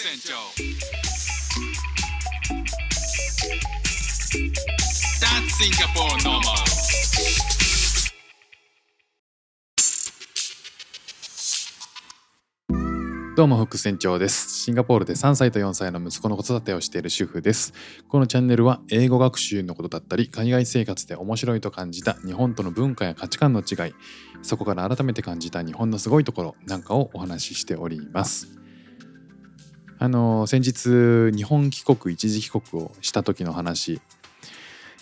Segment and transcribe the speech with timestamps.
[0.00, 0.34] 船長
[5.18, 6.38] That's Singapore normal
[13.34, 14.62] どうも副船長です。
[14.62, 17.72] シンガポールで3歳と4歳の息子の子育てをしている主婦です。
[18.08, 23.94] このチャンネルは英語学習のことだったり、海外生活で面白いと感じた日本との文化や価値観の違い、
[24.42, 28.57] そこから改めて感じた日本のすごいところなんかをお話ししております。
[29.98, 34.00] あの先日日本帰国一時帰国をした時の話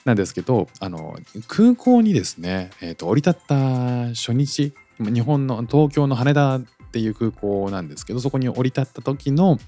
[0.05, 1.17] なんですけどあの
[1.49, 6.63] 空港にですね、えーと降り立った初日日本の東京の羽田っ
[6.93, 9.59] ていう空港なんですけどそこに降り立った時の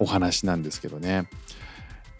[0.00, 1.28] お話なんですけどね、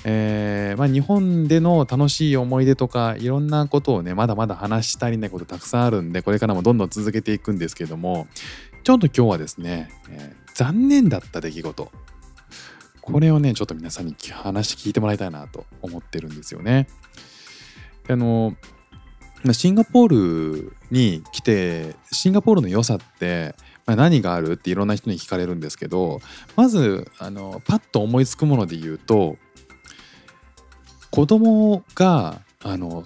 [0.04, 8.28] えーまあ、日本での楽しい思い出とかいろんなことをねまだまだ話し足りないことたくさんあるんでこれからもどんどん続けていくんですけども
[8.84, 11.90] ちょっと今日はですね、えー残念だった出来事
[13.02, 16.86] これをねちょっと皆さんに話聞いてもらいたいなと思ってるんですよね。
[18.08, 18.56] あの
[19.52, 26.20] シンガポールに来てシンガポールの良さって、ま、何があるっていろんな人に聞かれるんですけど
[26.54, 29.36] まずあのパッと思いつくもので言うと
[31.10, 33.04] 子供があの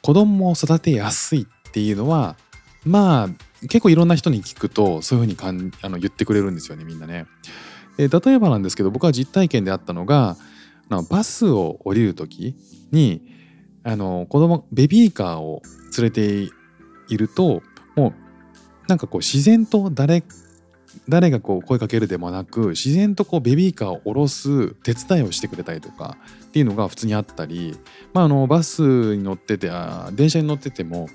[0.00, 2.36] 子供を育てやすいっていうのは
[2.86, 3.28] まあ
[3.68, 7.26] 結構いろんな人に聞くとそういうふうにかんあの言ってくれるんですよねみんなね。
[7.96, 10.36] で例えばなんですけど僕は実体験であったのが
[11.10, 12.54] バスを降りる時
[12.92, 13.22] に
[13.82, 15.62] あの子供ベビーカーを
[15.96, 16.50] 連れて
[17.08, 17.62] いると
[17.94, 18.14] もう
[18.88, 20.22] なんかこう自然と誰
[21.08, 27.76] 誰がこう声かけるでもなく自然とこうベビーカーを下ろす手伝いをしてくれたりとかっていうのが普通にあったり、
[28.12, 31.08] まあ、あのバスに乗っててあ電車に乗ってても、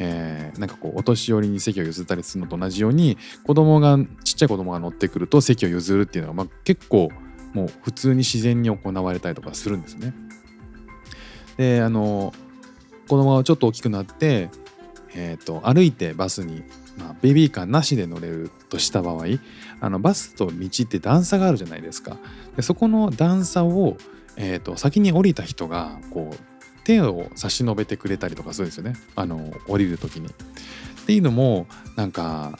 [0.00, 7.10] えーなんかこうお年寄りに席を譲ったりするのと同じように子供がちっちゃい子供が乗ってくると席を譲るっていうのが、まあ、結構
[7.54, 10.14] もう普通に自然に行われたりとかするんですね。
[11.56, 12.32] であの
[13.08, 14.50] 子供がちょっと大きくなって、
[15.14, 16.62] えー、と歩いてバスに、
[16.96, 19.24] まあ、ベビーカーなしで乗れるとした場合
[19.80, 22.16] あのバスと道って段差があるじゃないですか。
[22.56, 23.96] でそこの段差を、
[24.36, 26.49] えー、と先に降りた人がこう
[26.90, 30.26] 手を差し伸べてくれたりとかするんですよねあの降りる時に。
[30.28, 30.30] っ
[31.06, 32.58] ていうのもなんか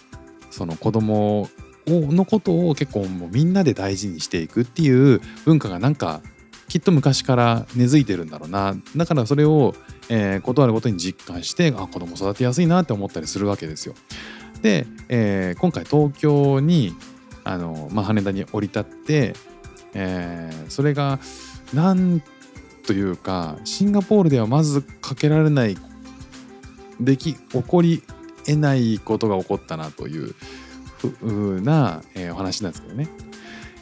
[0.51, 1.49] その子供を
[1.87, 6.21] のことを結構もうみんなで大事にしていくっていう文化がなんか
[6.69, 9.75] きっと昔から根付いてるんだろうなだからそれを、
[10.09, 13.95] えー、ことあるごとに実感してあ子供育てやすいなって思ったりするわけですよ。
[14.63, 16.95] で、えー今回東京に
[17.45, 19.35] あの、まあ、羽田に降り立って、
[19.95, 21.19] えーそれが
[21.75, 22.23] なん
[22.87, 25.77] というかシンガポールではまずかけられない
[27.01, 28.03] でき起こり
[28.47, 30.35] 得ないことが起こったなという
[30.99, 33.09] ふうな、えーお話なんですけどね。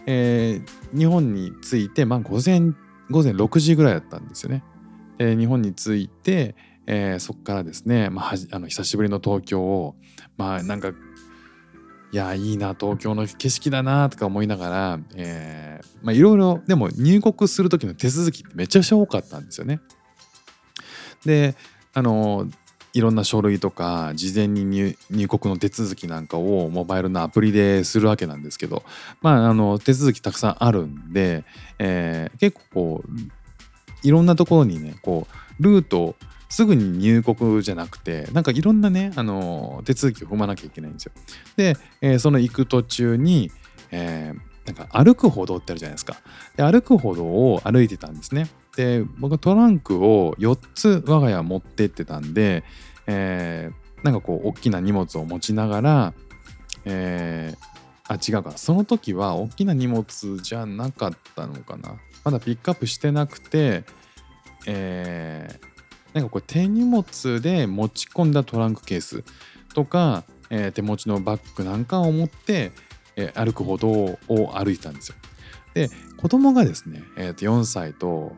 [0.06, 2.60] えー日本に着いて、まあ、午前
[3.10, 4.62] 午前6時ぐらいだったんですよね。
[5.18, 6.54] えー日本に着いて、
[6.86, 9.96] えーそこからですね、まあ、はじあの久しぶりの東京を
[10.36, 10.92] まあなんか
[12.10, 19.80] いやいいな東京の景色だなとか思いながら、えーまあいろいろでも入国する時の手続きってめちゃくちゃ多かったんですよね。
[21.24, 21.54] で
[21.92, 22.48] あの
[22.94, 24.64] いろんな書類とか事前に
[25.10, 28.82] 入国の手続きなんかをモバイルのアプリでするわけなんですけど
[29.20, 31.44] まああの手続きたくさんあるんで、
[31.78, 33.10] えー結構こう
[34.02, 35.26] いろんなところにねこ
[35.58, 36.14] うルート
[36.48, 41.12] すぐに入国じゃなくてなんかいろんなねあの手続きを踏まなきゃいけないんですよ。
[41.56, 43.50] で、えーその行く途中に、
[43.90, 46.16] えーなんか歩く歩道ってあるじゃないですか。
[46.56, 48.48] で歩く歩道を歩いてたんですね。
[48.76, 52.64] で僕はトランクを4つ我が家持ってってたんで、
[53.06, 56.14] えーなんかこう大きな荷物を持ちながら、
[56.84, 57.78] えー
[58.10, 60.06] あ違うかその時は大きな荷物
[60.42, 63.84] じゃなかったのかなまだピックアップしてなくて、
[64.66, 65.67] えー
[66.20, 69.24] なんかこれ手荷物で持ち込んだトランクケース
[69.74, 72.72] とか、えー手持ちのバッグなんかを持って、
[73.16, 75.14] えー歩く歩道を歩いたんですよ。
[75.74, 78.32] で子供がですね、えーと4歳と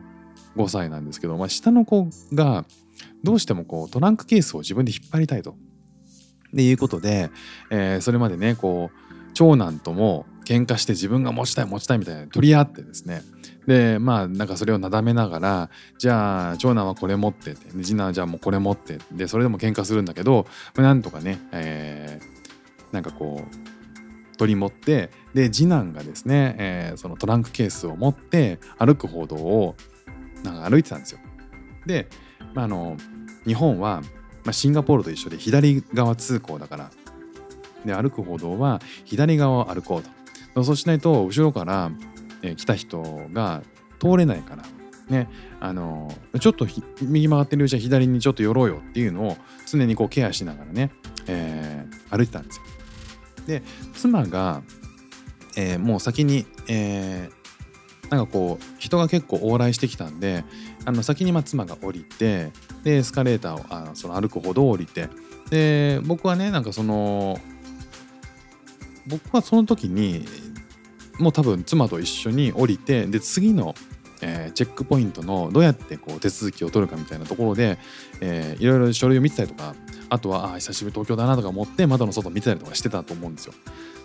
[0.55, 2.65] 5歳なんですけど、まあ、下の子が
[3.23, 5.55] どうしてもこうトランクケースを自分で引っ張りたいと。
[6.53, 7.29] でいうことで、
[7.69, 13.21] えーそれまでねこう長男とも喧嘩して自分が持ちたい持ちたいみたいな取り合ってですね
[13.67, 22.41] でまあなんかそれをなだめながらじゃあ長男はこれ持ってて次男はじゃあもうこれ持ってでそれでも喧嘩するんだけどまあなんとかね、えー
[22.91, 29.75] なんかこう取り持ってで次男がですね、えーそのトランクケースを持って歩く歩道を
[30.43, 31.19] なんか歩いてたんですよ。
[31.85, 32.07] で、
[32.53, 32.97] まあ、あの
[33.45, 34.01] 日本は、
[34.43, 36.91] まあ、シンガポールと一緒で左側通行だから
[37.85, 40.03] で歩く歩道は左側を歩こう
[40.53, 41.91] とそうしないと後ろから
[42.43, 43.01] え来た人
[43.33, 43.61] が
[43.99, 44.63] 通れないから
[45.09, 45.29] ね
[45.59, 46.65] あのちょっと
[47.01, 49.37] 右曲がってるうちは左にちょっと寄ろうよっていうのを
[49.69, 50.91] 常にこうケアしながらね、
[51.27, 52.63] えー歩いてたんですよ。
[53.47, 54.61] で妻が、
[55.55, 57.41] えーもう先に、えー
[58.09, 60.43] なんかこう人が結構往来してきたんで
[60.83, 62.51] あの先にまあ妻が降りて
[62.83, 65.07] でエスカレーターをあその歩く歩道を降りて
[65.49, 67.39] で僕はねなんかその
[69.07, 70.25] 僕はその時に
[71.21, 73.75] もう多分妻と一緒に降りてで次の、
[74.21, 77.77] えーチェックポイントのどうやってこう手続きを取るかみたいなところで、
[78.19, 79.75] えーいろいろ書類を見てたりとか
[80.09, 83.53] あとはあ久しぶり東京だなとか思って窓の外見てたりとかしてたと思うんですよ。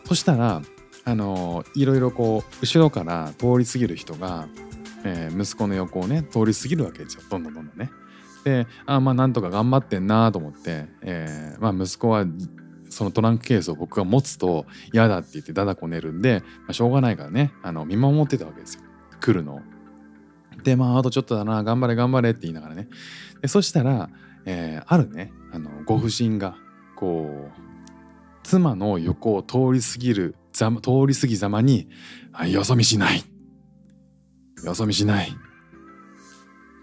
[0.07, 0.63] そしたら
[1.05, 4.49] あのーいろいろこう後ろから通り過ぎる人が、
[5.05, 7.91] えー息子の横をね通り過ぎるわけですよどんどんどんどんね。
[8.45, 12.25] であまあなんとか頑張ってんなと思って、えーまあ、息子は
[12.97, 18.81] そのトランクケースを僕が持つと嫌だって言ってだだこねるんで、まあ、しょうがないからねあの見守ってたわけですよ
[19.21, 19.61] 来るの。
[20.63, 22.89] でまああとちょっとだな頑張れ頑張れって言いながらね
[23.43, 24.09] でそしたら、
[24.47, 26.57] えーあるねあのご婦人が
[26.97, 27.61] こう
[28.43, 31.91] 妻の横を通り過ぎるざ通り過ぎざまに
[32.49, 33.23] 「よそ見しない」
[34.65, 35.37] 「よそ見しない」って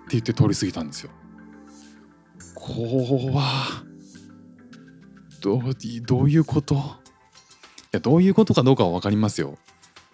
[0.10, 1.10] 言って通り過ぎたんですよ。
[2.54, 3.42] 怖
[5.44, 5.62] どう
[6.06, 6.76] どういうこと？
[6.76, 6.78] い
[7.92, 9.58] やどういうことかどうかは分かりますよ。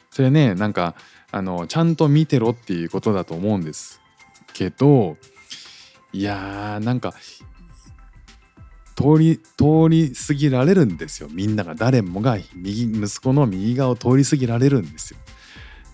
[0.10, 0.96] それねなんか
[1.32, 4.02] あのちゃんと見てろっていうことだと思うんです
[4.54, 5.18] けど
[6.12, 7.14] いやーなんか
[8.96, 15.20] 通り通り過ぎられるんですよみんなが誰もが右息子の右側を通り過ぎられるんですよ。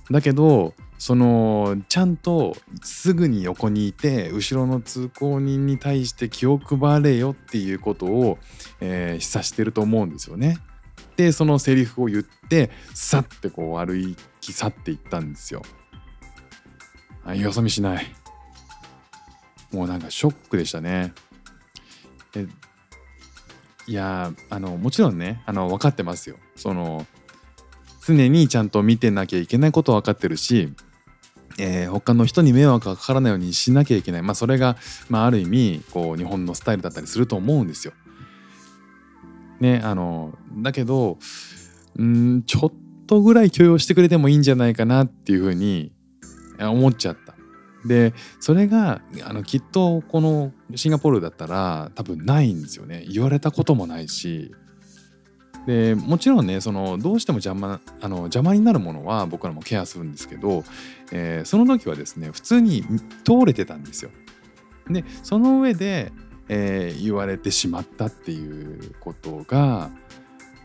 [0.10, 0.74] だけど
[1.06, 8.40] そのちゃんとすぐに横にいて後ろの通行人に対して気を配れよっていうことを、
[8.82, 10.58] えー示唆してると思うんですよね。
[11.16, 15.62] でそのセリフを言ってさってこう歩き去っていったんですよ。
[17.24, 18.08] あよそ見しない。
[19.72, 21.14] もうなんかショックでしたね。
[22.36, 22.48] え
[23.86, 26.38] いやあのもちろんねあの分かってますよ。
[26.56, 27.06] その
[28.04, 30.74] 常にちゃんと見てなきゃいけないことは分かってるし、
[31.58, 34.78] えー他の人に迷惑がかからないようにしなきゃいけない、まあ、それが、
[35.10, 37.94] まあ、ある意味こう日本のスタイルだったりすると思うんですよ。
[39.60, 41.18] ねあのだけど
[42.02, 42.74] んちょっ
[43.08, 45.94] とぐらい許容してくれてもいいんじゃないかなっていうふうに
[46.60, 47.36] 思っちゃった。
[47.86, 54.52] でそれがあのきっとこのシンガポールだったら多分ないんですよね言われたこともないし
[55.66, 60.64] でもちろんねそのどうしても邪魔あの邪魔になるものは僕らもケアするんですけど、
[61.12, 62.84] えーその時はですね普通に
[63.24, 64.12] 通れてたんですよ。
[64.90, 66.12] でその上で、
[66.50, 69.90] えー言われてしまったっていうことが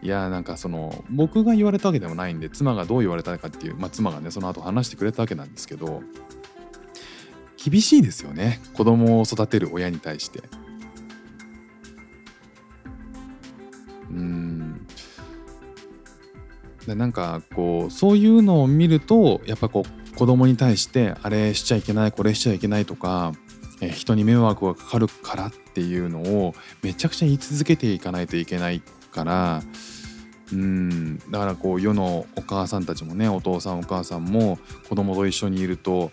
[0.02, 6.02] いやなんかその僕が言われたわけでもないんで妻がどう言われたかっていう、まあ、妻がねその後話してくれたわけなんですけど
[7.62, 10.42] 厳しいですよね子供を育てる親に対して。
[14.10, 14.69] うん
[16.86, 23.32] でなんかこうそういうのを見るとやっぱこう子供に対してあれしちゃいけないこれしちゃいけないとか、
[23.92, 29.62] 人に迷惑がかかるからっていうのをめちゃくちゃ言い続けていかないといけないから
[30.52, 36.10] うんだからこう世のお母さんたちもねお父さんお母さんも子供と一緒にいると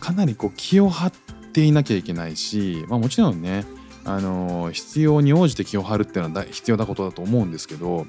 [0.00, 1.12] かなりこう気を張っ
[1.52, 3.64] ていなきゃいけないし、まあ、もちろんね
[4.04, 8.06] あの必要に応じて気を張るっていうのは必要なことだと思うんですけど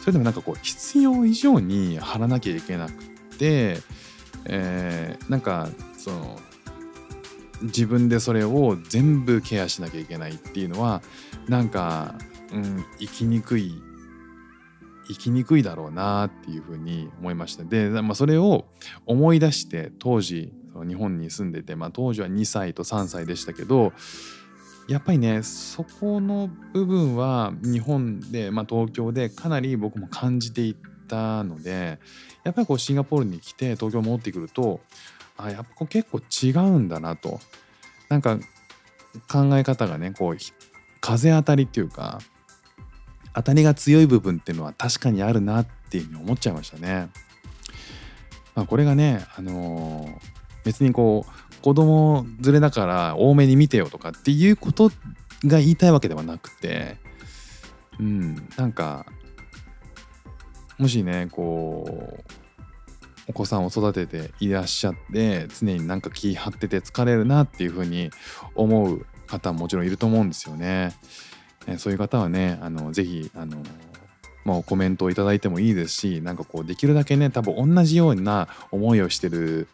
[0.00, 2.92] それでもなんかこう必要以上に張らなきゃいけなく
[3.38, 3.78] て、
[4.46, 6.38] えーなんかその
[7.62, 11.02] 自分でそれを全部ケアしなきゃいけないっていうのは
[11.48, 12.14] なんか、
[12.52, 13.82] うん、生きにくい
[15.08, 17.64] 生きにくいだろうなっていうふうに思いました。
[17.64, 18.66] で、まあ、それを
[19.06, 20.52] 思い出して当時
[20.86, 23.92] 日本に住んでて、まあ、当時は2歳と3歳でしたけど
[24.90, 32.00] やっぱりねそこの部分は日本で、まあ、東京でかなり僕も感じていったので
[32.42, 34.80] やっぱりこうシンガポールに来て東京戻ってくると
[35.36, 37.38] あやっぱこう結構違うんだなと
[38.08, 38.40] なんか
[39.30, 40.36] 考え方がねこう
[41.00, 42.18] 風当たりっていうか
[43.32, 47.10] 当たりが強い部分っていうのは確かにあるなっていうふうに思っちゃいましたね。
[48.56, 54.90] まあ、これがね、あのー別にこう子供連れだから多めに見てよとかっていうこと
[55.44, 56.96] が言いたいわけではなくて
[57.98, 59.06] うんなんか
[60.78, 62.32] もしねこう
[63.28, 68.10] お子さんを育てていらっしゃって常になんか気張ってて疲れるなっていうふうに
[68.54, 70.94] 思う方ももちろんいると思うんですよね。
[71.78, 73.58] そういう方はねあのぜひあの
[74.44, 79.68] もうコメントをいただいてもいいですしなんかこうできるだけね多分同じような思いをしてる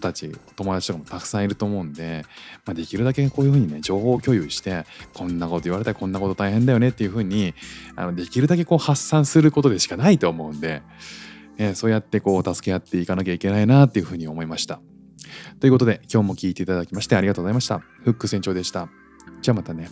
[0.00, 2.24] たち友達とかもたくさんいると思うんで、
[2.66, 7.54] まあ、できるだけこういうふうにね情報共有してこんなこと言われたらこんなこと大変だよねっていうふうに
[7.96, 10.82] あのできるだけこう発散することでしかないと思うんで、
[11.58, 14.80] えーそうやってこう助け合っていかなきゃいけないなっていうふうに思いました。
[15.60, 17.78] ということで今日も聞いていただきましてありがとうございました。
[17.78, 18.88] フック船長でした。
[19.42, 19.90] じゃあまたね。